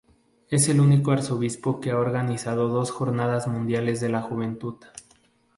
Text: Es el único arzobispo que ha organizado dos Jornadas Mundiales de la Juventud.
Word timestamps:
Es 0.49 0.67
el 0.67 0.79
único 0.81 1.11
arzobispo 1.11 1.79
que 1.79 1.91
ha 1.91 1.99
organizado 1.99 2.67
dos 2.69 2.89
Jornadas 2.89 3.45
Mundiales 3.47 3.99
de 4.01 4.09
la 4.09 4.23
Juventud. 4.23 4.77